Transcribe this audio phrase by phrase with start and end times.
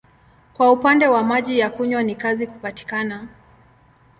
[0.53, 3.27] Kwa upande wa maji ya kunywa ni kazi kupatikana.